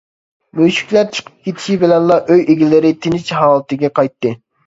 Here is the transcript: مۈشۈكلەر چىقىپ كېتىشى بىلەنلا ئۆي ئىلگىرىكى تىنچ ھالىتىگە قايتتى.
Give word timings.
مۈشۈكلەر 0.59 1.05
چىقىپ 1.17 1.29
كېتىشى 1.49 1.75
بىلەنلا 1.83 2.17
ئۆي 2.35 2.41
ئىلگىرىكى 2.53 2.99
تىنچ 3.05 3.31
ھالىتىگە 3.41 3.93
قايتتى. 4.01 4.35